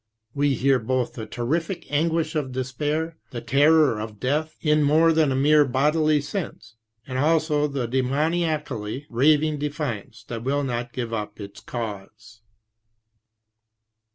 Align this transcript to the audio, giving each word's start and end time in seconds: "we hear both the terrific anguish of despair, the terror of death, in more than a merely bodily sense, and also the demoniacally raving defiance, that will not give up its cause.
"we 0.33 0.55
hear 0.55 0.79
both 0.79 1.13
the 1.13 1.27
terrific 1.27 1.85
anguish 1.91 2.33
of 2.33 2.51
despair, 2.53 3.19
the 3.29 3.39
terror 3.39 3.99
of 4.01 4.19
death, 4.19 4.57
in 4.59 4.81
more 4.81 5.13
than 5.13 5.31
a 5.31 5.35
merely 5.35 5.69
bodily 5.69 6.19
sense, 6.19 6.75
and 7.05 7.19
also 7.19 7.67
the 7.67 7.85
demoniacally 7.85 9.05
raving 9.11 9.59
defiance, 9.59 10.23
that 10.23 10.41
will 10.43 10.63
not 10.63 10.91
give 10.91 11.13
up 11.13 11.39
its 11.39 11.59
cause. 11.61 12.41